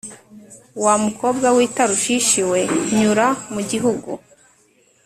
Wa 0.83 0.93
mukobwa 1.05 1.47
w 1.55 1.57
i 1.67 1.69
tarushishi 1.75 2.41
we 2.51 2.61
nyura 2.97 3.27
mu 3.53 3.61
gihugu 3.69 4.09